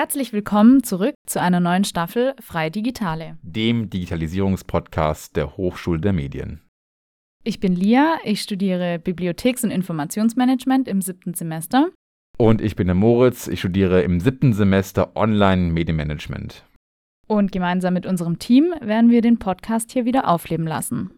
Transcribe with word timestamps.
Herzlich 0.00 0.32
willkommen 0.32 0.82
zurück 0.82 1.14
zu 1.26 1.42
einer 1.42 1.60
neuen 1.60 1.84
Staffel 1.84 2.32
Freie 2.40 2.70
Digitale, 2.70 3.36
dem 3.42 3.90
Digitalisierungspodcast 3.90 5.36
der 5.36 5.58
Hochschule 5.58 6.00
der 6.00 6.14
Medien. 6.14 6.62
Ich 7.44 7.60
bin 7.60 7.76
Lia, 7.76 8.16
ich 8.24 8.40
studiere 8.40 8.98
Bibliotheks- 8.98 9.62
und 9.62 9.70
Informationsmanagement 9.70 10.88
im 10.88 11.02
siebten 11.02 11.34
Semester. 11.34 11.90
Und 12.38 12.62
ich 12.62 12.76
bin 12.76 12.86
der 12.86 12.94
Moritz, 12.94 13.46
ich 13.46 13.58
studiere 13.58 14.00
im 14.00 14.20
siebten 14.20 14.54
Semester 14.54 15.14
Online-Medienmanagement. 15.16 16.64
Und 17.28 17.52
gemeinsam 17.52 17.92
mit 17.92 18.06
unserem 18.06 18.38
Team 18.38 18.72
werden 18.80 19.10
wir 19.10 19.20
den 19.20 19.38
Podcast 19.38 19.92
hier 19.92 20.06
wieder 20.06 20.28
aufleben 20.28 20.66
lassen. 20.66 21.10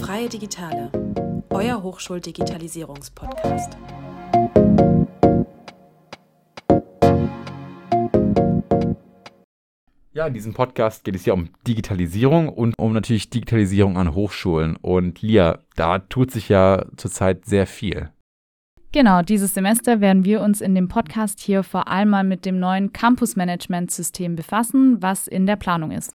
Freie 0.00 0.30
Digitale, 0.30 0.90
euer 1.50 1.82
Hochschuldigitalisierungspodcast. 1.82 3.76
Ja, 10.12 10.26
in 10.26 10.34
diesem 10.34 10.54
Podcast 10.54 11.04
geht 11.04 11.14
es 11.14 11.24
ja 11.24 11.34
um 11.34 11.50
Digitalisierung 11.68 12.48
und 12.48 12.74
um 12.76 12.92
natürlich 12.92 13.30
Digitalisierung 13.30 13.96
an 13.96 14.12
Hochschulen. 14.12 14.74
Und 14.74 15.22
Lia, 15.22 15.60
da 15.76 16.00
tut 16.00 16.32
sich 16.32 16.48
ja 16.48 16.84
zurzeit 16.96 17.44
sehr 17.46 17.64
viel. 17.64 18.10
Genau, 18.90 19.22
dieses 19.22 19.54
Semester 19.54 20.00
werden 20.00 20.24
wir 20.24 20.40
uns 20.40 20.62
in 20.62 20.74
dem 20.74 20.88
Podcast 20.88 21.38
hier 21.38 21.62
vor 21.62 21.86
allem 21.86 22.08
mal 22.08 22.24
mit 22.24 22.44
dem 22.44 22.58
neuen 22.58 22.92
Campus-Management-System 22.92 24.34
befassen, 24.34 25.00
was 25.00 25.28
in 25.28 25.46
der 25.46 25.54
Planung 25.54 25.92
ist. 25.92 26.12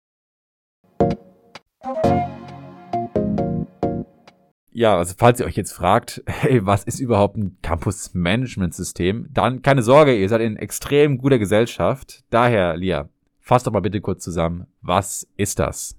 Ja, 4.71 4.97
also 4.97 5.13
falls 5.15 5.39
ihr 5.39 5.45
euch 5.45 5.55
jetzt 5.55 5.71
fragt, 5.71 6.23
hey, 6.25 6.65
was 6.65 6.83
ist 6.83 6.99
überhaupt 6.99 7.37
ein 7.37 7.59
Campus-Management-System, 7.61 9.27
dann 9.29 9.61
keine 9.61 9.83
Sorge, 9.83 10.19
ihr 10.19 10.29
seid 10.29 10.41
in 10.41 10.57
extrem 10.57 11.19
guter 11.19 11.37
Gesellschaft. 11.37 12.23
Daher, 12.31 12.75
Lia, 12.75 13.07
Fass 13.43 13.63
doch 13.63 13.73
mal 13.73 13.81
bitte 13.81 13.99
kurz 13.99 14.23
zusammen, 14.23 14.67
was 14.81 15.27
ist 15.35 15.59
das? 15.59 15.97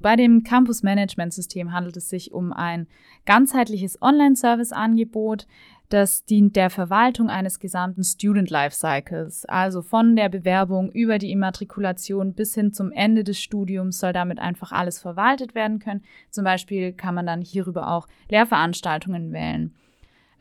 Bei 0.00 0.16
dem 0.16 0.42
Campus 0.42 0.82
Management 0.82 1.32
System 1.32 1.72
handelt 1.72 1.96
es 1.96 2.08
sich 2.08 2.32
um 2.32 2.52
ein 2.52 2.88
ganzheitliches 3.24 4.02
Online-Service-Angebot, 4.02 5.46
das 5.90 6.24
dient 6.24 6.56
der 6.56 6.70
Verwaltung 6.70 7.28
eines 7.28 7.60
gesamten 7.60 8.02
Student 8.02 8.50
Lifecycles. 8.50 9.44
Also 9.44 9.82
von 9.82 10.16
der 10.16 10.28
Bewerbung 10.28 10.90
über 10.90 11.18
die 11.18 11.30
Immatrikulation 11.30 12.32
bis 12.32 12.54
hin 12.54 12.72
zum 12.72 12.90
Ende 12.90 13.22
des 13.22 13.40
Studiums 13.40 13.98
soll 13.98 14.12
damit 14.12 14.38
einfach 14.40 14.72
alles 14.72 14.98
verwaltet 14.98 15.54
werden 15.54 15.78
können. 15.78 16.02
Zum 16.30 16.44
Beispiel 16.44 16.92
kann 16.92 17.14
man 17.14 17.26
dann 17.26 17.42
hierüber 17.42 17.92
auch 17.92 18.08
Lehrveranstaltungen 18.28 19.32
wählen. 19.32 19.74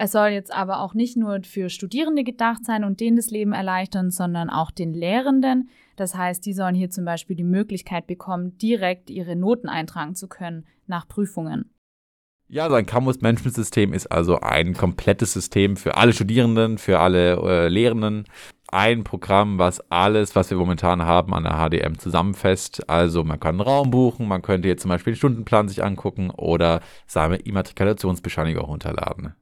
Es 0.01 0.13
soll 0.13 0.29
jetzt 0.29 0.53
aber 0.53 0.79
auch 0.79 0.93
nicht 0.93 1.17
nur 1.17 1.41
für 1.43 1.69
Studierende 1.69 2.23
gedacht 2.23 2.63
sein 2.63 2.85
und 2.85 3.01
denen 3.01 3.17
das 3.17 3.31
Leben 3.31 3.51
erleichtern, 3.51 4.11
sondern 4.11 4.49
auch 4.49 4.71
den 4.71 4.93
Lehrenden. 4.93 5.69
Das 5.97 6.15
heißt, 6.15 6.45
die 6.45 6.53
sollen 6.53 6.73
hier 6.73 6.89
zum 6.89 7.03
Beispiel 7.03 7.35
die 7.35 7.43
Möglichkeit 7.43 8.07
bekommen, 8.07 8.57
direkt 8.59 9.09
ihre 9.09 9.35
Noten 9.35 9.67
eintragen 9.67 10.15
zu 10.15 10.29
können 10.29 10.65
nach 10.87 11.05
Prüfungen. 11.05 11.73
Ja, 12.47 12.69
so 12.69 12.75
ein 12.75 12.85
Campus-Management-System 12.85 13.91
ist 13.91 14.07
also 14.07 14.39
ein 14.39 14.73
komplettes 14.73 15.33
System 15.33 15.75
für 15.75 15.97
alle 15.97 16.13
Studierenden, 16.13 16.77
für 16.77 16.99
alle 16.99 17.35
äh, 17.35 17.67
Lehrenden. 17.67 18.23
Ein 18.69 19.03
Programm, 19.03 19.59
was 19.59 19.81
alles, 19.91 20.33
was 20.33 20.49
wir 20.49 20.57
momentan 20.57 21.03
haben, 21.03 21.33
an 21.33 21.43
der 21.43 21.57
HDM 21.57 21.99
zusammenfasst. 21.99 22.89
Also 22.89 23.25
man 23.25 23.41
kann 23.41 23.55
einen 23.55 23.69
Raum 23.69 23.91
buchen, 23.91 24.29
man 24.29 24.43
könnte 24.43 24.69
jetzt 24.69 24.83
zum 24.83 24.89
Beispiel 24.89 25.11
den 25.11 25.17
Stundenplan 25.17 25.67
sich 25.67 25.83
angucken 25.83 26.29
oder 26.29 26.79
seine 27.05 27.35
Immatrikulationsbescheinigung 27.35 28.63
runterladen. 28.63 29.33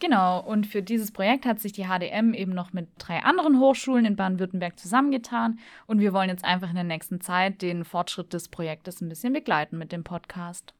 Genau, 0.00 0.40
und 0.40 0.66
für 0.66 0.82
dieses 0.82 1.12
Projekt 1.12 1.46
hat 1.46 1.60
sich 1.60 1.72
die 1.72 1.84
HDM 1.84 2.34
eben 2.34 2.52
noch 2.52 2.72
mit 2.72 2.88
drei 2.98 3.20
anderen 3.20 3.60
Hochschulen 3.60 4.04
in 4.04 4.16
Baden-Württemberg 4.16 4.78
zusammengetan 4.78 5.58
und 5.86 6.00
wir 6.00 6.12
wollen 6.12 6.28
jetzt 6.28 6.44
einfach 6.44 6.68
in 6.68 6.74
der 6.74 6.84
nächsten 6.84 7.20
Zeit 7.20 7.62
den 7.62 7.84
Fortschritt 7.84 8.32
des 8.32 8.48
Projektes 8.48 9.00
ein 9.00 9.08
bisschen 9.08 9.32
begleiten 9.32 9.78
mit 9.78 9.92
dem 9.92 10.04
Podcast. 10.04 10.74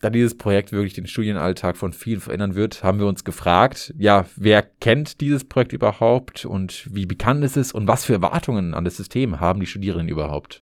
Da 0.00 0.10
dieses 0.10 0.36
Projekt 0.36 0.72
wirklich 0.72 0.94
den 0.94 1.06
Studienalltag 1.06 1.76
von 1.76 1.92
vielen 1.92 2.20
verändern 2.20 2.54
wird, 2.54 2.84
haben 2.84 2.98
wir 2.98 3.06
uns 3.06 3.24
gefragt, 3.24 3.94
ja, 3.98 4.26
wer 4.36 4.62
kennt 4.62 5.20
dieses 5.20 5.44
Projekt 5.44 5.72
überhaupt 5.72 6.44
und 6.44 6.86
wie 6.94 7.06
bekannt 7.06 7.42
ist 7.44 7.56
es 7.56 7.72
und 7.72 7.88
was 7.88 8.04
für 8.04 8.12
Erwartungen 8.12 8.74
an 8.74 8.84
das 8.84 8.96
System 8.96 9.40
haben 9.40 9.58
die 9.58 9.66
Studierenden 9.66 10.08
überhaupt? 10.08 10.62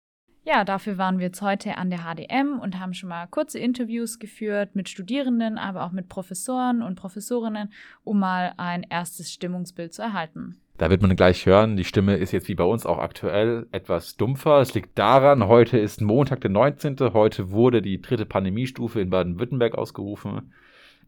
Ja, 0.50 0.64
dafür 0.64 0.98
waren 0.98 1.20
wir 1.20 1.26
jetzt 1.26 1.42
heute 1.42 1.78
an 1.78 1.90
der 1.90 2.04
HDM 2.04 2.60
und 2.62 2.80
haben 2.80 2.94
schon 2.94 3.10
mal 3.10 3.28
kurze 3.28 3.60
Interviews 3.60 4.18
geführt 4.18 4.78
mit 4.78 4.88
Studierenden, 4.88 5.58
aber 5.58 5.84
auch 5.84 5.92
mit 5.92 6.08
Professoren 6.08 6.82
und 6.82 6.96
Professorinnen, 6.96 7.74
um 8.06 8.20
mal 8.20 8.54
ein 8.56 8.84
erstes 8.90 9.34
Stimmungsbild 9.34 9.94
zu 9.94 10.04
erhalten. 10.04 10.56
Da 10.78 10.90
wird 10.90 11.02
man 11.02 11.14
gleich 11.18 11.46
hören, 11.46 11.76
die 11.76 11.84
Stimme 11.84 12.16
ist 12.16 12.32
jetzt 12.32 12.48
wie 12.48 12.56
bei 12.56 12.64
uns 12.64 12.86
auch 12.86 13.00
aktuell 13.00 13.68
etwas 13.74 14.16
dumpfer. 14.16 14.62
Es 14.62 14.74
liegt 14.74 14.98
daran, 14.98 15.50
heute 15.50 15.78
ist 15.78 16.00
Montag, 16.00 16.40
der 16.40 16.52
19. 16.52 16.98
Heute 17.12 17.52
wurde 17.52 17.82
die 17.82 18.02
dritte 18.02 18.26
Pandemiestufe 18.26 19.02
in 19.02 19.10
Baden-Württemberg 19.10 19.76
ausgerufen. 19.76 20.54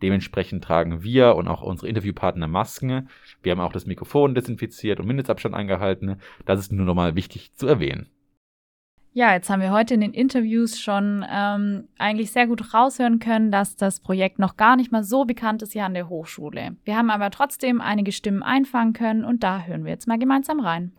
Dementsprechend 0.01 0.65
tragen 0.65 1.01
wir 1.01 1.37
und 1.37 1.47
auch 1.47 1.61
unsere 1.61 1.87
Interviewpartner 1.87 2.49
Masken. 2.49 3.07
Wir 3.41 3.53
haben 3.53 3.61
auch 3.61 3.71
das 3.71 3.85
Mikrofon 3.85 4.35
desinfiziert 4.35 4.99
und 4.99 5.07
Mindestabstand 5.07 5.55
eingehalten. 5.55 6.17
Das 6.45 6.59
ist 6.59 6.73
nur 6.73 6.85
nochmal 6.85 7.15
wichtig 7.15 7.53
zu 7.53 7.65
erwähnen. 7.65 8.09
Ja, 9.11 9.33
jetzt 9.33 9.49
haben 9.49 9.59
wir 9.59 9.71
heute 9.71 9.95
in 9.95 10.01
den 10.01 10.13
Interviews 10.13 10.79
schon 10.79 11.25
ähm, 11.27 11.87
eigentlich 11.97 12.29
sehr 12.31 12.45
gut 12.45 12.75
raushören 12.75 13.17
können, 13.17 13.49
dass 13.49 13.75
das 13.75 13.99
Projekt 13.99 14.37
noch 14.37 14.55
gar 14.55 14.75
nicht 14.75 14.91
mal 14.91 15.03
so 15.03 15.25
bekannt 15.25 15.63
ist 15.63 15.73
hier 15.73 15.85
an 15.85 15.95
der 15.95 16.09
Hochschule. 16.09 16.75
Wir 16.83 16.95
haben 16.95 17.09
aber 17.09 17.31
trotzdem 17.31 17.81
einige 17.81 18.11
Stimmen 18.11 18.43
einfangen 18.43 18.93
können 18.93 19.25
und 19.25 19.41
da 19.41 19.63
hören 19.63 19.83
wir 19.83 19.91
jetzt 19.91 20.07
mal 20.07 20.19
gemeinsam 20.19 20.59
rein. 20.59 20.91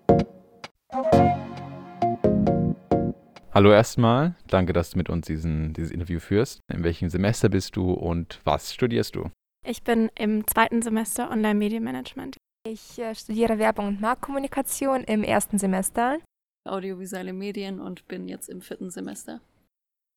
Hallo 3.55 3.71
erstmal, 3.71 4.35
danke, 4.49 4.73
dass 4.73 4.91
du 4.91 4.99
mit 4.99 5.09
uns 5.09 5.29
diesen, 5.29 5.73
dieses 5.73 5.93
Interview 5.93 6.19
führst. 6.19 6.59
In 6.73 6.83
welchem 6.83 7.11
Semester 7.11 7.49
bist 7.49 7.77
du 7.77 7.93
und 7.93 8.41
was 8.43 8.75
studierst 8.75 9.15
du? 9.15 9.31
Ich 9.65 9.85
bin 9.85 10.11
im 10.19 10.45
zweiten 10.49 10.83
Semester 10.83 11.31
Online-Medienmanagement. 11.31 12.39
Ich 12.67 12.99
äh, 12.99 13.15
studiere 13.15 13.59
Werbung 13.59 13.87
und 13.87 14.01
Marktkommunikation 14.01 15.05
im 15.05 15.23
ersten 15.23 15.59
Semester 15.59 16.19
audiovisuelle 16.65 17.33
Medien 17.33 17.81
und 17.81 18.07
bin 18.09 18.29
jetzt 18.29 18.49
im 18.49 18.61
vierten 18.61 18.91
Semester. 18.91 19.41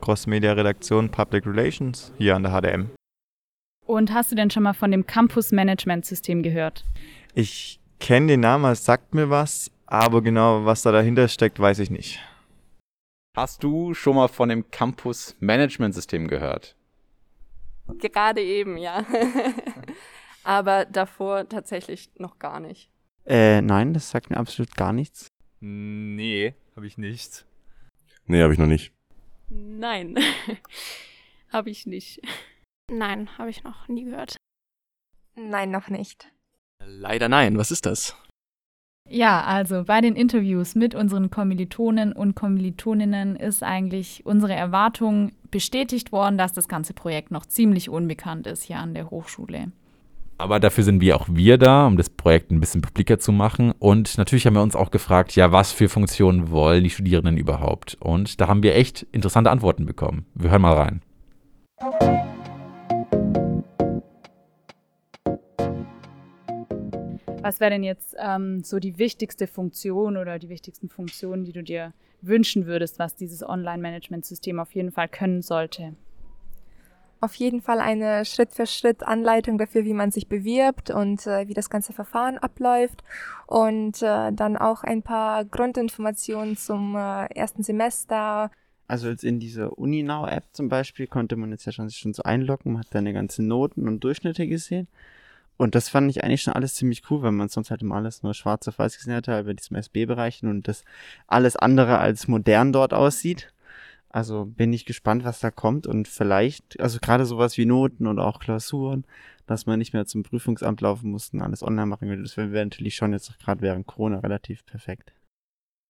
Cross-Media-Redaktion 0.01 1.09
Public 1.09 1.45
Relations 1.45 2.11
hier 2.17 2.35
an 2.35 2.43
der 2.43 2.51
HDM. 2.51 2.89
Und 3.85 4.13
hast 4.13 4.31
du 4.31 4.35
denn 4.35 4.49
schon 4.49 4.63
mal 4.63 4.73
von 4.73 4.91
dem 4.91 5.05
Campus-Management-System 5.05 6.43
gehört? 6.43 6.85
Ich 7.33 7.79
kenne 7.99 8.27
den 8.27 8.39
Namen, 8.41 8.71
es 8.71 8.85
sagt 8.85 9.13
mir 9.13 9.29
was, 9.29 9.71
aber 9.85 10.21
genau, 10.21 10.65
was 10.65 10.81
da 10.81 10.91
dahinter 10.91 11.27
steckt, 11.27 11.59
weiß 11.59 11.79
ich 11.79 11.89
nicht. 11.89 12.19
Hast 13.35 13.63
du 13.63 13.93
schon 13.93 14.15
mal 14.15 14.27
von 14.27 14.49
dem 14.49 14.69
Campus-Management-System 14.69 16.27
gehört? 16.27 16.75
Gerade 17.99 18.41
eben, 18.41 18.77
ja. 18.77 19.05
aber 20.43 20.85
davor 20.85 21.49
tatsächlich 21.49 22.11
noch 22.17 22.39
gar 22.39 22.59
nicht. 22.59 22.89
Äh, 23.25 23.61
nein, 23.61 23.93
das 23.93 24.09
sagt 24.09 24.29
mir 24.29 24.37
absolut 24.37 24.75
gar 24.75 24.93
nichts. 24.93 25.27
Nee, 25.65 26.55
habe 26.75 26.87
ich 26.87 26.97
nicht. 26.97 27.45
Nee, 28.25 28.43
habe 28.43 28.51
ich 28.51 28.59
noch 28.59 28.67
nicht. 28.67 28.91
Nein, 29.47 30.19
habe 31.53 31.69
ich 31.69 31.85
nicht. 31.85 32.19
Nein, 32.91 33.29
habe 33.37 33.49
ich 33.49 33.63
noch 33.63 33.87
nie 33.87 34.03
gehört. 34.03 34.35
Nein, 35.35 35.71
noch 35.71 35.87
nicht. 35.87 36.29
Leider 36.85 37.29
nein. 37.29 37.57
Was 37.57 37.71
ist 37.71 37.85
das? 37.85 38.13
Ja, 39.09 39.45
also 39.45 39.85
bei 39.85 40.01
den 40.01 40.17
Interviews 40.17 40.75
mit 40.75 40.95
unseren 40.95 41.29
Kommilitonen 41.29 42.11
und 42.11 42.35
Kommilitoninnen 42.35 43.37
ist 43.37 43.63
eigentlich 43.63 44.25
unsere 44.25 44.53
Erwartung 44.53 45.31
bestätigt 45.49 46.11
worden, 46.11 46.37
dass 46.37 46.51
das 46.51 46.67
ganze 46.67 46.93
Projekt 46.93 47.31
noch 47.31 47.45
ziemlich 47.45 47.89
unbekannt 47.89 48.47
ist 48.47 48.63
hier 48.63 48.79
an 48.79 48.93
der 48.93 49.09
Hochschule. 49.09 49.71
Aber 50.37 50.59
dafür 50.59 50.83
sind 50.83 50.99
wir 50.99 51.15
auch 51.15 51.27
wir 51.29 51.57
da, 51.57 51.85
um 51.85 51.95
das 51.95 52.09
Projekt 52.09 52.51
ein 52.51 52.59
bisschen 52.59 52.81
publiker 52.81 53.19
zu 53.19 53.31
machen. 53.31 53.71
Und 53.79 54.17
natürlich 54.17 54.45
haben 54.45 54.55
wir 54.55 54.63
uns 54.63 54.75
auch 54.75 54.91
gefragt, 54.91 55.35
ja, 55.35 55.51
was 55.51 55.71
für 55.71 55.89
Funktionen 55.89 56.49
wollen 56.51 56.83
die 56.83 56.89
Studierenden 56.89 57.37
überhaupt? 57.37 57.95
Und 57.99 58.41
da 58.41 58.47
haben 58.47 58.63
wir 58.63 58.75
echt 58.75 59.05
interessante 59.11 59.51
Antworten 59.51 59.85
bekommen. 59.85 60.25
Wir 60.33 60.49
hören 60.51 60.61
mal 60.61 60.73
rein. 60.73 61.01
Was 67.43 67.59
wäre 67.59 67.71
denn 67.71 67.83
jetzt 67.83 68.15
ähm, 68.17 68.63
so 68.63 68.79
die 68.79 68.97
wichtigste 68.97 69.47
Funktion 69.47 70.15
oder 70.15 70.39
die 70.39 70.47
wichtigsten 70.47 70.87
Funktionen, 70.87 71.43
die 71.43 71.51
du 71.51 71.61
dir 71.61 71.93
wünschen 72.21 72.65
würdest, 72.65 72.99
was 72.99 73.17
dieses 73.17 73.43
Online-Management-System 73.43 74.59
auf 74.59 74.73
jeden 74.73 74.91
Fall 74.91 75.09
können 75.09 75.41
sollte? 75.41 75.93
Auf 77.23 77.35
jeden 77.35 77.61
Fall 77.61 77.79
eine 77.79 78.25
Schritt-für-Schritt-Anleitung 78.25 79.57
dafür, 79.57 79.85
wie 79.85 79.93
man 79.93 80.11
sich 80.11 80.27
bewirbt 80.27 80.91
und 80.91 81.25
äh, 81.25 81.47
wie 81.47 81.53
das 81.53 81.69
ganze 81.69 81.93
Verfahren 81.93 82.37
abläuft. 82.37 83.03
Und 83.47 84.01
äh, 84.01 84.31
dann 84.33 84.57
auch 84.57 84.83
ein 84.83 85.01
paar 85.01 85.45
Grundinformationen 85.45 86.57
zum 86.57 86.95
äh, 86.95 87.25
ersten 87.27 87.63
Semester, 87.63 88.51
Also 88.87 89.07
jetzt 89.07 89.23
in 89.23 89.39
dieser 89.39 89.77
UniNow-App 89.77 90.43
zum 90.51 90.67
Beispiel 90.69 91.07
konnte 91.07 91.35
man 91.35 91.51
jetzt 91.51 91.65
ja 91.65 91.71
schon 91.71 91.87
sich 91.87 91.97
schon 91.97 92.13
so 92.13 92.23
einloggen, 92.23 92.73
man 92.73 92.81
hat 92.81 92.93
deine 92.93 93.13
ganzen 93.13 93.47
Noten 93.47 93.87
und 93.87 94.03
Durchschnitte 94.03 94.45
gesehen. 94.47 94.87
Und 95.55 95.75
das 95.75 95.89
fand 95.89 96.09
ich 96.09 96.23
eigentlich 96.23 96.41
schon 96.41 96.53
alles 96.53 96.75
ziemlich 96.75 97.03
cool, 97.09 97.21
weil 97.21 97.31
man 97.31 97.47
sonst 97.47 97.71
halt 97.71 97.81
immer 97.81 97.95
alles 97.95 98.23
nur 98.23 98.33
schwarz 98.33 98.67
auf 98.67 98.79
weiß 98.79 98.97
gesehen 98.97 99.13
hatte, 99.13 99.43
bei 99.43 99.53
diesem 99.53 99.77
SB-Bereich 99.77 100.43
und 100.43 100.67
das 100.67 100.83
alles 101.27 101.55
andere 101.55 101.99
als 101.99 102.27
modern 102.27 102.73
dort 102.73 102.93
aussieht. 102.93 103.53
Also 104.13 104.45
bin 104.45 104.71
ich 104.73 104.85
gespannt, 104.85 105.23
was 105.23 105.39
da 105.39 105.49
kommt 105.49 105.87
und 105.87 106.07
vielleicht, 106.07 106.79
also 106.79 106.99
gerade 107.01 107.25
sowas 107.25 107.57
wie 107.57 107.65
Noten 107.65 108.05
und 108.05 108.19
auch 108.19 108.39
Klausuren, 108.39 109.05
dass 109.47 109.65
man 109.65 109.79
nicht 109.79 109.93
mehr 109.93 110.05
zum 110.05 110.21
Prüfungsamt 110.21 110.81
laufen 110.81 111.09
muss 111.09 111.33
und 111.33 111.41
alles 111.41 111.63
online 111.63 111.87
machen 111.87 112.07
will. 112.07 112.21
Das 112.21 112.37
wäre 112.37 112.63
natürlich 112.63 112.95
schon 112.95 113.11
jetzt 113.11 113.37
gerade 113.39 113.61
während 113.61 113.87
Corona 113.87 114.19
relativ 114.19 114.67
perfekt. 114.67 115.13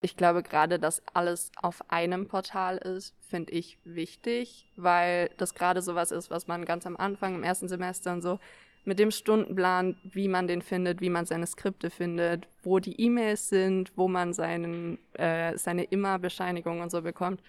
Ich 0.02 0.16
glaube 0.16 0.42
gerade, 0.42 0.80
dass 0.80 1.04
alles 1.14 1.52
auf 1.62 1.90
einem 1.92 2.30
Portal 2.30 2.78
ist, 2.78 3.14
finde 3.20 3.52
ich 3.52 3.78
wichtig, 3.84 4.72
weil 4.78 5.30
das 5.36 5.54
gerade 5.54 5.82
sowas 5.82 6.12
ist, 6.12 6.32
was 6.32 6.48
man 6.48 6.64
ganz 6.64 6.86
am 6.86 6.96
Anfang 6.96 7.36
im 7.36 7.44
ersten 7.44 7.68
Semester 7.68 8.14
und 8.14 8.22
so 8.22 8.40
mit 8.86 9.00
dem 9.00 9.12
Stundenplan, 9.12 9.98
wie 10.04 10.30
man 10.30 10.48
den 10.48 10.62
findet, 10.62 11.02
wie 11.02 11.10
man 11.10 11.26
seine 11.26 11.48
Skripte 11.48 11.90
findet, 11.90 12.48
wo 12.64 12.80
die 12.80 13.00
E-Mails 13.02 13.50
sind, 13.50 13.92
wo 13.98 14.08
man 14.08 14.34
seinen, 14.34 14.98
äh, 15.14 15.58
seine 15.58 15.84
Immer-Bescheinigung 15.84 16.80
und 16.80 16.90
so 16.90 17.02
bekommt. 17.02 17.42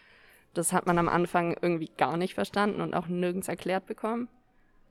Das 0.54 0.72
hat 0.72 0.86
man 0.86 0.98
am 0.98 1.08
Anfang 1.08 1.56
irgendwie 1.60 1.90
gar 1.96 2.16
nicht 2.16 2.34
verstanden 2.34 2.80
und 2.80 2.94
auch 2.94 3.06
nirgends 3.06 3.48
erklärt 3.48 3.86
bekommen. 3.86 4.28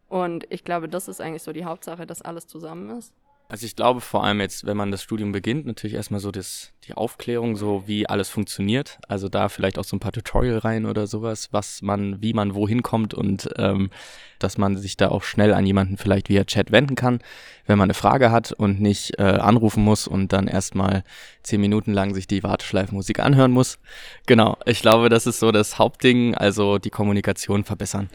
Und 0.09 0.45
ich 0.51 0.63
glaube, 0.63 0.87
das 0.87 1.07
ist 1.07 1.21
eigentlich 1.21 1.43
so 1.43 1.53
die 1.53 1.65
Hauptsache, 1.65 2.05
dass 2.05 2.21
alles 2.21 2.45
zusammen 2.45 2.97
ist. 2.97 3.13
Also 3.53 3.67
ich 3.67 3.75
glaube 3.75 4.01
vor 4.01 4.23
allem 4.23 4.41
jetzt, 4.41 4.65
wenn 4.65 4.75
man 4.75 4.89
das 4.89 5.03
Studium 5.03 5.31
beginnt, 5.31 5.67
natürlich 5.67 5.93
erstmal 5.93 6.19
so 6.19 6.31
das, 6.31 6.71
die 6.87 6.95
Aufklärung, 6.95 7.55
so 7.55 7.83
wie 7.85 8.09
alles 8.09 8.27
funktioniert. 8.27 8.97
Also 9.07 9.29
da 9.29 9.47
vielleicht 9.47 9.77
auch 9.77 9.83
so 9.83 9.95
ein 9.95 9.99
paar 9.99 10.11
Tutorial 10.11 10.57
rein 10.57 10.87
oder 10.87 11.05
sowas, 11.05 11.49
was 11.51 11.83
man, 11.83 12.19
wie 12.19 12.33
man 12.33 12.55
wohin 12.55 12.81
kommt 12.81 13.13
und 13.13 13.47
ähm, 13.59 13.91
dass 14.39 14.57
man 14.57 14.75
sich 14.75 14.97
da 14.97 15.09
auch 15.09 15.21
schnell 15.21 15.53
an 15.53 15.67
jemanden 15.67 15.97
vielleicht 15.97 16.29
via 16.29 16.45
Chat 16.45 16.71
wenden 16.71 16.95
kann, 16.95 17.19
wenn 17.67 17.77
man 17.77 17.85
eine 17.85 17.93
Frage 17.93 18.31
hat 18.31 18.53
und 18.53 18.81
nicht 18.81 19.19
äh, 19.19 19.21
anrufen 19.21 19.83
muss 19.83 20.07
und 20.07 20.33
dann 20.33 20.47
erstmal 20.47 21.03
zehn 21.43 21.61
Minuten 21.61 21.93
lang 21.93 22.15
sich 22.15 22.25
die 22.25 22.41
Warteschleifenmusik 22.41 23.19
anhören 23.19 23.51
muss. 23.51 23.77
Genau, 24.25 24.57
ich 24.65 24.81
glaube, 24.81 25.09
das 25.09 25.27
ist 25.27 25.39
so 25.39 25.51
das 25.51 25.77
Hauptding, 25.77 26.33
also 26.33 26.79
die 26.79 26.89
Kommunikation 26.89 27.63
verbessern. 27.63 28.09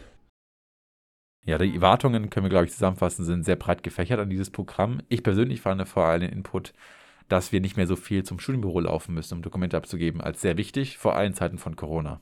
Ja, 1.48 1.56
die 1.56 1.76
Erwartungen, 1.76 2.28
können 2.28 2.44
wir, 2.44 2.50
glaube 2.50 2.66
ich, 2.66 2.72
zusammenfassen, 2.72 3.24
sind 3.24 3.42
sehr 3.42 3.56
breit 3.56 3.82
gefächert 3.82 4.20
an 4.20 4.28
dieses 4.28 4.50
Programm. 4.50 5.00
Ich 5.08 5.22
persönlich 5.22 5.62
fand 5.62 5.88
vor 5.88 6.04
allem 6.04 6.20
den 6.20 6.30
Input, 6.30 6.74
dass 7.30 7.52
wir 7.52 7.62
nicht 7.62 7.78
mehr 7.78 7.86
so 7.86 7.96
viel 7.96 8.22
zum 8.22 8.38
Studienbüro 8.38 8.80
laufen 8.80 9.14
müssen, 9.14 9.32
um 9.32 9.40
Dokumente 9.40 9.78
abzugeben, 9.78 10.20
als 10.20 10.42
sehr 10.42 10.58
wichtig, 10.58 10.98
vor 10.98 11.16
allem 11.16 11.28
in 11.28 11.34
Zeiten 11.34 11.56
von 11.56 11.74
Corona. 11.74 12.20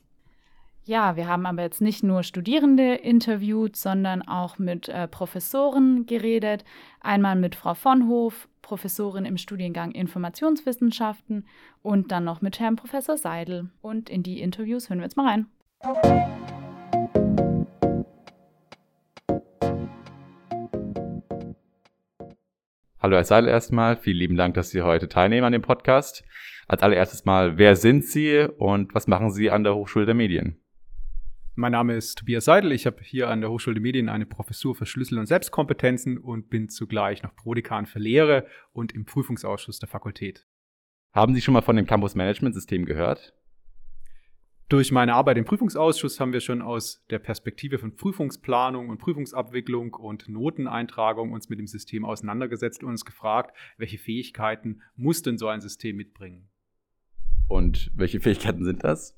Ja, 0.85 1.17
wir 1.17 1.27
haben 1.27 1.45
aber 1.45 1.63
jetzt 1.63 1.81
nicht 1.81 2.03
nur 2.03 2.23
Studierende 2.23 2.95
interviewt, 2.95 3.75
sondern 3.75 4.21
auch 4.21 4.59
mit 4.59 4.87
äh, 4.87 5.09
Professoren 5.09 6.05
geredet. 6.05 6.63
Einmal 7.01 7.35
mit 7.35 7.55
Frau 7.55 7.73
Vonhof, 7.73 8.47
Professorin 8.61 9.25
im 9.25 9.35
Studiengang 9.35 9.91
Informationswissenschaften 9.91 11.45
und 11.81 12.13
dann 12.13 12.23
noch 12.23 12.39
mit 12.39 12.61
Herrn 12.61 12.77
Professor 12.77 13.17
Seidel. 13.17 13.71
Und 13.81 14.09
in 14.09 14.23
die 14.23 14.39
Interviews 14.39 14.89
hören 14.89 14.99
wir 14.99 15.03
jetzt 15.03 15.17
mal 15.17 15.27
rein. 15.27 15.47
Hallo 23.07 23.15
Herr 23.15 23.23
Seidel 23.23 23.49
erstmal, 23.49 23.95
vielen 23.95 24.17
lieben 24.17 24.35
Dank, 24.35 24.55
dass 24.55 24.69
Sie 24.69 24.81
heute 24.81 25.07
teilnehmen 25.07 25.45
an 25.45 25.53
dem 25.53 25.61
Podcast. 25.61 26.25
Als 26.67 26.83
allererstes 26.83 27.23
mal, 27.23 27.57
wer 27.57 27.77
sind 27.77 28.03
Sie 28.03 28.45
und 28.57 28.93
was 28.93 29.07
machen 29.07 29.31
Sie 29.31 29.49
an 29.49 29.63
der 29.63 29.75
Hochschule 29.75 30.05
der 30.05 30.13
Medien? 30.13 30.59
Mein 31.55 31.71
Name 31.71 31.95
ist 31.95 32.17
Tobias 32.17 32.43
Seidel. 32.43 32.73
Ich 32.73 32.85
habe 32.85 32.97
hier 33.01 33.29
an 33.29 33.39
der 33.39 33.49
Hochschule 33.49 33.75
der 33.75 33.81
Medien 33.81 34.09
eine 34.09 34.25
Professur 34.25 34.75
für 34.75 34.85
Schlüssel- 34.85 35.19
und 35.19 35.25
Selbstkompetenzen 35.25 36.17
und 36.17 36.49
bin 36.49 36.67
zugleich 36.67 37.23
noch 37.23 37.33
Prodekan 37.33 37.85
für 37.85 37.99
Lehre 37.99 38.45
und 38.73 38.91
im 38.91 39.05
Prüfungsausschuss 39.05 39.79
der 39.79 39.87
Fakultät. 39.87 40.45
Haben 41.13 41.33
Sie 41.33 41.39
schon 41.39 41.53
mal 41.53 41.61
von 41.61 41.77
dem 41.77 41.87
Campus 41.87 42.13
Management 42.13 42.55
System 42.55 42.83
gehört? 42.83 43.36
Durch 44.69 44.91
meine 44.91 45.13
Arbeit 45.13 45.37
im 45.37 45.45
Prüfungsausschuss 45.45 46.19
haben 46.19 46.33
wir 46.33 46.41
schon 46.41 46.61
aus 46.61 47.01
der 47.09 47.19
Perspektive 47.19 47.79
von 47.79 47.95
Prüfungsplanung 47.95 48.89
und 48.89 48.97
Prüfungsabwicklung 48.97 49.93
und 49.93 50.27
Noteneintragung 50.27 51.31
uns 51.31 51.47
mit 51.47 51.57
dem 51.57 51.67
System 51.67 52.03
auseinandergesetzt 52.03 52.83
und 52.83 52.89
uns 52.89 53.05
gefragt, 53.05 53.55
welche 53.77 53.97
Fähigkeiten 53.97 54.81
muss 54.97 55.21
denn 55.21 55.37
so 55.37 55.47
ein 55.47 55.61
System 55.61 55.95
mitbringen? 55.95 56.49
Und 57.47 57.91
welche 57.95 58.19
Fähigkeiten 58.19 58.65
sind 58.65 58.83
das? 58.83 59.17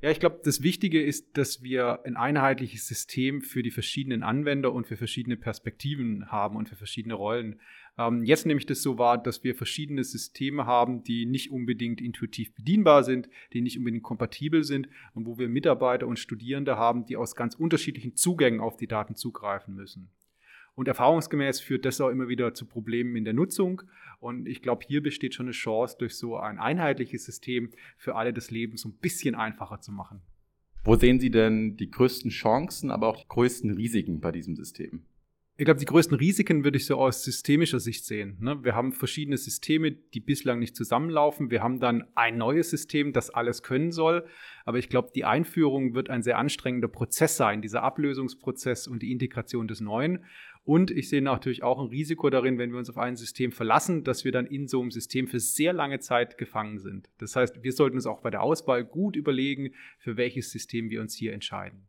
Ja, 0.00 0.10
ich 0.10 0.20
glaube, 0.20 0.40
das 0.42 0.62
Wichtige 0.62 1.02
ist, 1.02 1.36
dass 1.36 1.62
wir 1.62 2.04
ein 2.04 2.16
einheitliches 2.16 2.86
System 2.86 3.42
für 3.42 3.62
die 3.62 3.70
verschiedenen 3.70 4.22
Anwender 4.22 4.72
und 4.72 4.86
für 4.86 4.96
verschiedene 4.96 5.36
Perspektiven 5.36 6.30
haben 6.30 6.56
und 6.56 6.68
für 6.68 6.76
verschiedene 6.76 7.14
Rollen. 7.14 7.60
Ähm, 7.98 8.24
jetzt 8.24 8.46
nehme 8.46 8.58
ich 8.58 8.66
das 8.66 8.82
so 8.82 8.98
wahr, 8.98 9.18
dass 9.18 9.42
wir 9.44 9.54
verschiedene 9.54 10.04
Systeme 10.04 10.66
haben, 10.66 11.02
die 11.02 11.26
nicht 11.26 11.50
unbedingt 11.50 12.00
intuitiv 12.00 12.54
bedienbar 12.54 13.04
sind, 13.04 13.28
die 13.52 13.62
nicht 13.62 13.78
unbedingt 13.78 14.02
kompatibel 14.02 14.64
sind 14.64 14.88
und 15.14 15.26
wo 15.26 15.38
wir 15.38 15.48
Mitarbeiter 15.48 16.06
und 16.06 16.18
Studierende 16.18 16.76
haben, 16.76 17.06
die 17.06 17.16
aus 17.16 17.34
ganz 17.34 17.54
unterschiedlichen 17.54 18.14
Zugängen 18.14 18.60
auf 18.60 18.76
die 18.76 18.86
Daten 18.86 19.14
zugreifen 19.14 19.74
müssen. 19.74 20.10
Und 20.74 20.88
erfahrungsgemäß 20.88 21.60
führt 21.60 21.86
das 21.86 22.00
auch 22.02 22.10
immer 22.10 22.28
wieder 22.28 22.52
zu 22.52 22.66
Problemen 22.66 23.16
in 23.16 23.24
der 23.24 23.32
Nutzung. 23.32 23.80
Und 24.20 24.46
ich 24.46 24.60
glaube, 24.60 24.84
hier 24.86 25.02
besteht 25.02 25.34
schon 25.34 25.46
eine 25.46 25.52
Chance, 25.52 25.96
durch 25.98 26.16
so 26.16 26.36
ein 26.36 26.58
einheitliches 26.58 27.24
System 27.24 27.70
für 27.96 28.14
alle 28.14 28.34
das 28.34 28.50
Leben 28.50 28.76
so 28.76 28.90
ein 28.90 28.98
bisschen 29.00 29.34
einfacher 29.34 29.80
zu 29.80 29.90
machen. 29.90 30.20
Wo 30.84 30.94
sehen 30.94 31.18
Sie 31.18 31.30
denn 31.30 31.78
die 31.78 31.90
größten 31.90 32.30
Chancen, 32.30 32.90
aber 32.90 33.08
auch 33.08 33.16
die 33.16 33.26
größten 33.26 33.70
Risiken 33.70 34.20
bei 34.20 34.32
diesem 34.32 34.54
System? 34.54 35.04
Ich 35.58 35.64
glaube, 35.64 35.80
die 35.80 35.86
größten 35.86 36.18
Risiken 36.18 36.64
würde 36.64 36.76
ich 36.76 36.84
so 36.84 36.96
aus 36.96 37.24
systemischer 37.24 37.80
Sicht 37.80 38.04
sehen. 38.04 38.36
Ne? 38.40 38.62
Wir 38.62 38.74
haben 38.74 38.92
verschiedene 38.92 39.38
Systeme, 39.38 39.90
die 39.90 40.20
bislang 40.20 40.58
nicht 40.58 40.76
zusammenlaufen. 40.76 41.50
Wir 41.50 41.62
haben 41.62 41.80
dann 41.80 42.04
ein 42.14 42.36
neues 42.36 42.68
System, 42.68 43.14
das 43.14 43.30
alles 43.30 43.62
können 43.62 43.90
soll. 43.90 44.26
Aber 44.66 44.76
ich 44.76 44.90
glaube, 44.90 45.12
die 45.14 45.24
Einführung 45.24 45.94
wird 45.94 46.10
ein 46.10 46.22
sehr 46.22 46.36
anstrengender 46.36 46.88
Prozess 46.88 47.38
sein, 47.38 47.62
dieser 47.62 47.82
Ablösungsprozess 47.84 48.86
und 48.86 49.00
die 49.02 49.12
Integration 49.12 49.66
des 49.66 49.80
Neuen. 49.80 50.26
Und 50.62 50.90
ich 50.90 51.08
sehe 51.08 51.22
natürlich 51.22 51.62
auch 51.62 51.80
ein 51.80 51.88
Risiko 51.88 52.28
darin, 52.28 52.58
wenn 52.58 52.72
wir 52.72 52.78
uns 52.78 52.90
auf 52.90 52.98
ein 52.98 53.16
System 53.16 53.50
verlassen, 53.50 54.04
dass 54.04 54.26
wir 54.26 54.32
dann 54.32 54.44
in 54.44 54.68
so 54.68 54.82
einem 54.82 54.90
System 54.90 55.26
für 55.26 55.40
sehr 55.40 55.72
lange 55.72 56.00
Zeit 56.00 56.36
gefangen 56.36 56.80
sind. 56.80 57.08
Das 57.16 57.34
heißt, 57.34 57.62
wir 57.62 57.72
sollten 57.72 57.96
uns 57.96 58.06
auch 58.06 58.20
bei 58.20 58.30
der 58.30 58.42
Auswahl 58.42 58.84
gut 58.84 59.16
überlegen, 59.16 59.70
für 59.96 60.18
welches 60.18 60.50
System 60.50 60.90
wir 60.90 61.00
uns 61.00 61.14
hier 61.14 61.32
entscheiden. 61.32 61.88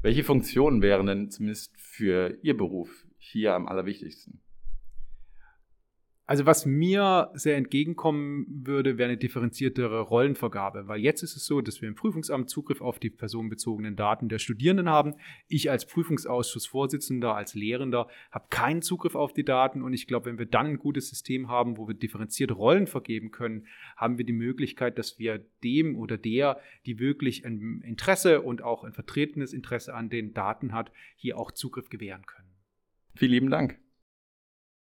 Welche 0.00 0.22
Funktionen 0.22 0.80
wären 0.80 1.06
denn 1.06 1.30
zumindest 1.30 1.72
für 1.76 2.38
Ihr 2.42 2.56
Beruf 2.56 3.04
hier 3.18 3.54
am 3.54 3.66
allerwichtigsten? 3.66 4.40
Also 6.28 6.44
was 6.44 6.66
mir 6.66 7.30
sehr 7.32 7.56
entgegenkommen 7.56 8.44
würde, 8.66 8.98
wäre 8.98 9.08
eine 9.08 9.16
differenziertere 9.16 10.02
Rollenvergabe, 10.02 10.86
weil 10.86 11.00
jetzt 11.00 11.22
ist 11.22 11.36
es 11.36 11.46
so, 11.46 11.62
dass 11.62 11.80
wir 11.80 11.88
im 11.88 11.94
Prüfungsamt 11.94 12.50
Zugriff 12.50 12.82
auf 12.82 12.98
die 12.98 13.08
personenbezogenen 13.08 13.96
Daten 13.96 14.28
der 14.28 14.38
Studierenden 14.38 14.90
haben. 14.90 15.14
Ich 15.48 15.70
als 15.70 15.86
Prüfungsausschussvorsitzender, 15.86 17.34
als 17.34 17.54
Lehrender 17.54 18.08
habe 18.30 18.44
keinen 18.50 18.82
Zugriff 18.82 19.14
auf 19.14 19.32
die 19.32 19.42
Daten 19.42 19.80
und 19.80 19.94
ich 19.94 20.06
glaube, 20.06 20.26
wenn 20.26 20.38
wir 20.38 20.44
dann 20.44 20.66
ein 20.66 20.78
gutes 20.78 21.08
System 21.08 21.48
haben, 21.48 21.78
wo 21.78 21.88
wir 21.88 21.94
differenzierte 21.94 22.52
Rollen 22.52 22.86
vergeben 22.86 23.30
können, 23.30 23.66
haben 23.96 24.18
wir 24.18 24.26
die 24.26 24.34
Möglichkeit, 24.34 24.98
dass 24.98 25.18
wir 25.18 25.42
dem 25.64 25.96
oder 25.96 26.18
der, 26.18 26.60
die 26.84 26.98
wirklich 26.98 27.46
ein 27.46 27.80
Interesse 27.80 28.42
und 28.42 28.60
auch 28.60 28.84
ein 28.84 28.92
vertretenes 28.92 29.54
Interesse 29.54 29.94
an 29.94 30.10
den 30.10 30.34
Daten 30.34 30.74
hat, 30.74 30.92
hier 31.16 31.38
auch 31.38 31.52
Zugriff 31.52 31.88
gewähren 31.88 32.26
können. 32.26 32.50
Vielen 33.14 33.32
lieben 33.32 33.50
Dank. 33.50 33.78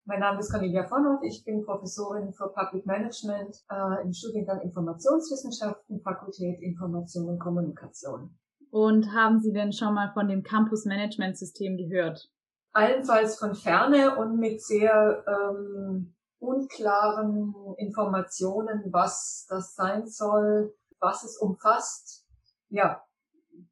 Mein 0.07 0.19
Name 0.19 0.39
ist 0.39 0.51
Cornelia 0.51 0.87
Vonhoff, 0.87 1.23
ich 1.23 1.43
bin 1.43 1.65
Professorin 1.65 2.31
für 2.31 2.49
Public 2.49 2.85
Management 2.85 3.57
äh, 3.71 4.03
im 4.03 4.13
Studiengang 4.13 4.61
Informationswissenschaften, 4.61 5.99
Fakultät 6.01 6.61
Information 6.61 7.27
und 7.27 7.39
Kommunikation. 7.39 8.37
Und 8.69 9.11
haben 9.15 9.39
Sie 9.39 9.51
denn 9.51 9.73
schon 9.73 9.95
mal 9.95 10.11
von 10.13 10.27
dem 10.27 10.43
Campus 10.43 10.85
Management 10.85 11.39
System 11.39 11.75
gehört? 11.77 12.29
Allenfalls 12.73 13.39
von 13.39 13.55
ferne 13.55 14.15
und 14.17 14.37
mit 14.37 14.61
sehr 14.61 15.23
ähm, 15.27 16.13
unklaren 16.37 17.55
Informationen, 17.77 18.83
was 18.91 19.47
das 19.49 19.73
sein 19.73 20.05
soll, 20.05 20.75
was 20.99 21.23
es 21.23 21.39
umfasst. 21.39 22.27
Ja, 22.69 23.01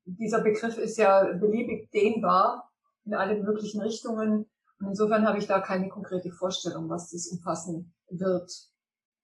dieser 0.06 0.42
Begriff 0.42 0.80
ist 0.80 0.98
ja 0.98 1.26
beliebig 1.34 1.92
dehnbar 1.92 2.72
in 3.06 3.14
alle 3.14 3.40
möglichen 3.40 3.82
Richtungen. 3.82 4.50
Und 4.84 4.90
insofern 4.90 5.26
habe 5.26 5.38
ich 5.38 5.48
da 5.48 5.62
keine 5.62 5.88
konkrete 5.88 6.30
Vorstellung, 6.32 6.90
was 6.90 7.12
das 7.12 7.28
umfassen 7.28 7.94
wird. 8.10 8.52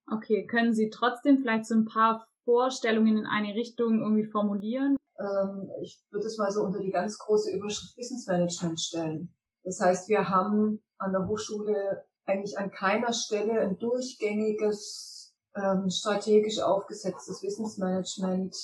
Okay, 0.09 0.47
können 0.47 0.73
Sie 0.73 0.89
trotzdem 0.89 1.37
vielleicht 1.37 1.65
so 1.65 1.75
ein 1.75 1.85
paar 1.85 2.25
Vorstellungen 2.45 3.17
in 3.17 3.25
eine 3.25 3.53
Richtung 3.53 3.99
irgendwie 3.99 4.25
formulieren? 4.25 4.95
Ähm, 5.19 5.69
ich 5.81 6.01
würde 6.11 6.27
es 6.27 6.37
mal 6.37 6.49
so 6.49 6.63
unter 6.63 6.79
die 6.79 6.91
ganz 6.91 7.17
große 7.17 7.51
Überschrift 7.51 7.97
Wissensmanagement 7.97 8.79
stellen. 8.79 9.35
Das 9.63 9.81
heißt, 9.81 10.07
wir 10.07 10.29
haben 10.29 10.81
an 10.97 11.11
der 11.11 11.27
Hochschule 11.27 12.05
eigentlich 12.25 12.57
an 12.57 12.71
keiner 12.71 13.11
Stelle 13.11 13.59
ein 13.59 13.77
durchgängiges, 13.77 15.35
ähm, 15.55 15.89
strategisch 15.89 16.59
aufgesetztes 16.61 17.43
Wissensmanagement 17.43 18.55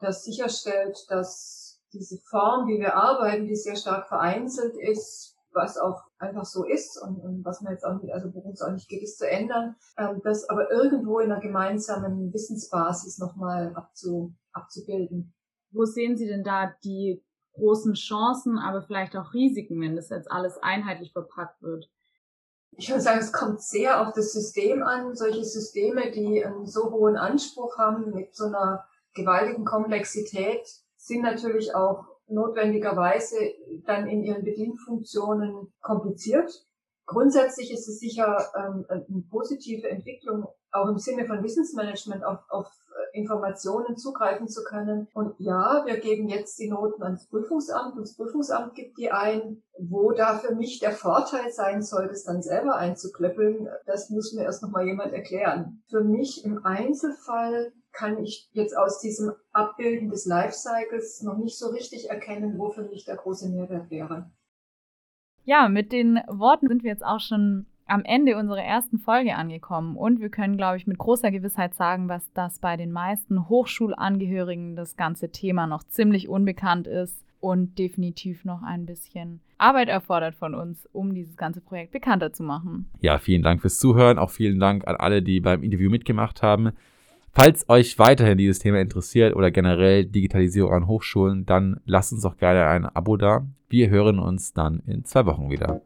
das 0.00 0.24
sicherstellt, 0.24 0.98
dass 1.08 1.80
diese 1.92 2.18
Form, 2.28 2.66
wie 2.68 2.78
wir 2.78 2.94
arbeiten, 2.94 3.46
die 3.46 3.56
sehr 3.56 3.76
stark 3.76 4.06
vereinzelt 4.08 4.74
ist, 4.76 5.36
was 5.52 5.76
auch 5.78 6.09
einfach 6.20 6.44
so 6.44 6.64
ist 6.64 7.00
und, 7.02 7.18
und 7.18 7.44
was 7.44 7.62
man 7.62 7.72
jetzt 7.72 7.84
auch 7.84 8.00
nicht, 8.00 8.12
also 8.12 8.32
worum 8.34 8.52
es 8.52 8.62
auch 8.62 8.72
nicht 8.72 8.88
geht, 8.88 9.02
ist 9.02 9.18
zu 9.18 9.28
ändern, 9.28 9.76
ähm, 9.96 10.20
das 10.22 10.48
aber 10.48 10.70
irgendwo 10.70 11.18
in 11.18 11.32
einer 11.32 11.40
gemeinsamen 11.40 12.32
Wissensbasis 12.32 13.18
nochmal 13.18 13.72
abzu, 13.74 14.34
abzubilden. 14.52 15.32
Wo 15.70 15.84
sehen 15.84 16.16
Sie 16.16 16.26
denn 16.26 16.44
da 16.44 16.72
die 16.84 17.22
großen 17.54 17.94
Chancen, 17.94 18.58
aber 18.58 18.82
vielleicht 18.82 19.16
auch 19.16 19.32
Risiken, 19.32 19.80
wenn 19.80 19.96
das 19.96 20.10
jetzt 20.10 20.30
alles 20.30 20.58
einheitlich 20.62 21.12
verpackt 21.12 21.62
wird? 21.62 21.90
Ich 22.72 22.88
würde 22.88 23.00
sagen, 23.00 23.18
es 23.18 23.32
kommt 23.32 23.62
sehr 23.62 24.00
auf 24.00 24.14
das 24.14 24.32
System 24.32 24.82
an. 24.82 25.14
Solche 25.14 25.44
Systeme, 25.44 26.12
die 26.12 26.44
einen 26.44 26.66
so 26.66 26.90
hohen 26.90 27.16
Anspruch 27.16 27.78
haben 27.78 28.14
mit 28.14 28.34
so 28.34 28.44
einer 28.44 28.84
gewaltigen 29.14 29.64
Komplexität, 29.64 30.66
sind 30.96 31.22
natürlich 31.22 31.74
auch 31.74 32.06
notwendigerweise 32.30 33.36
dann 33.86 34.06
in 34.06 34.22
ihren 34.22 34.44
Bedienfunktionen 34.44 35.72
kompliziert. 35.80 36.66
Grundsätzlich 37.06 37.72
ist 37.72 37.88
es 37.88 37.98
sicher 37.98 38.50
ähm, 38.56 38.86
eine 38.88 39.24
positive 39.30 39.88
Entwicklung, 39.88 40.46
auch 40.70 40.88
im 40.88 40.98
Sinne 40.98 41.26
von 41.26 41.42
Wissensmanagement 41.42 42.24
auf, 42.24 42.38
auf 42.48 42.70
Informationen 43.12 43.96
zugreifen 43.96 44.48
zu 44.48 44.62
können. 44.62 45.08
Und 45.14 45.34
ja, 45.38 45.82
wir 45.84 45.98
geben 45.98 46.28
jetzt 46.28 46.58
die 46.58 46.68
Noten 46.68 47.02
ans 47.02 47.26
Prüfungsamt 47.28 47.96
und 47.96 48.02
das 48.02 48.16
Prüfungsamt 48.16 48.74
gibt 48.74 48.98
die 48.98 49.10
ein. 49.10 49.62
Wo 49.78 50.12
da 50.12 50.38
für 50.38 50.54
mich 50.54 50.78
der 50.78 50.92
Vorteil 50.92 51.50
sein 51.50 51.82
soll, 51.82 52.08
das 52.08 52.24
dann 52.24 52.42
selber 52.42 52.76
einzuklöppeln, 52.76 53.68
das 53.86 54.10
muss 54.10 54.32
mir 54.34 54.44
erst 54.44 54.62
nochmal 54.62 54.86
jemand 54.86 55.12
erklären. 55.12 55.82
Für 55.88 56.04
mich 56.04 56.44
im 56.44 56.64
Einzelfall 56.64 57.72
kann 57.92 58.22
ich 58.22 58.48
jetzt 58.52 58.76
aus 58.76 59.00
diesem 59.00 59.32
Abbilden 59.52 60.10
des 60.10 60.26
Lifecycles 60.26 61.22
noch 61.22 61.36
nicht 61.38 61.58
so 61.58 61.68
richtig 61.68 62.08
erkennen, 62.10 62.58
wo 62.58 62.70
für 62.70 62.84
mich 62.84 63.04
der 63.04 63.16
große 63.16 63.48
Mehrwert 63.48 63.90
wäre. 63.90 64.30
Ja, 65.44 65.68
mit 65.68 65.92
den 65.92 66.20
Worten 66.28 66.68
sind 66.68 66.82
wir 66.82 66.90
jetzt 66.90 67.04
auch 67.04 67.20
schon 67.20 67.66
am 67.86 68.04
Ende 68.04 68.36
unserer 68.36 68.62
ersten 68.62 68.98
Folge 68.98 69.34
angekommen 69.34 69.96
und 69.96 70.20
wir 70.20 70.28
können, 70.28 70.56
glaube 70.56 70.76
ich, 70.76 70.86
mit 70.86 70.98
großer 70.98 71.30
Gewissheit 71.32 71.74
sagen, 71.74 72.08
was 72.08 72.30
das 72.34 72.60
bei 72.60 72.76
den 72.76 72.92
meisten 72.92 73.48
Hochschulangehörigen 73.48 74.76
das 74.76 74.96
ganze 74.96 75.30
Thema 75.30 75.66
noch 75.66 75.82
ziemlich 75.82 76.28
unbekannt 76.28 76.86
ist 76.86 77.24
und 77.40 77.78
definitiv 77.78 78.44
noch 78.44 78.62
ein 78.62 78.86
bisschen 78.86 79.40
Arbeit 79.58 79.88
erfordert 79.88 80.34
von 80.34 80.54
uns, 80.54 80.88
um 80.92 81.14
dieses 81.14 81.36
ganze 81.36 81.60
Projekt 81.60 81.92
bekannter 81.92 82.32
zu 82.32 82.42
machen. 82.42 82.88
Ja, 83.00 83.18
vielen 83.18 83.42
Dank 83.42 83.60
fürs 83.60 83.78
Zuhören. 83.78 84.18
Auch 84.18 84.30
vielen 84.30 84.60
Dank 84.60 84.86
an 84.86 84.96
alle, 84.96 85.22
die 85.22 85.40
beim 85.40 85.62
Interview 85.62 85.90
mitgemacht 85.90 86.42
haben. 86.42 86.72
Falls 87.32 87.68
euch 87.68 87.98
weiterhin 87.98 88.38
dieses 88.38 88.58
Thema 88.58 88.80
interessiert 88.80 89.36
oder 89.36 89.52
generell 89.52 90.04
Digitalisierung 90.04 90.72
an 90.72 90.86
Hochschulen, 90.88 91.46
dann 91.46 91.80
lasst 91.84 92.12
uns 92.12 92.22
doch 92.22 92.36
gerne 92.36 92.66
ein 92.66 92.84
Abo 92.84 93.16
da. 93.16 93.46
Wir 93.68 93.88
hören 93.88 94.18
uns 94.18 94.52
dann 94.52 94.82
in 94.84 95.04
zwei 95.04 95.26
Wochen 95.26 95.48
wieder. 95.48 95.80